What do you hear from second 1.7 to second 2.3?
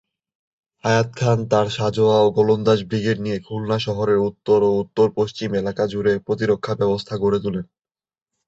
সাঁজোয়া ও